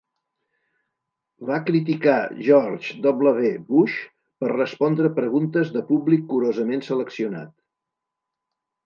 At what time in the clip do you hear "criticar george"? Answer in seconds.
1.65-2.95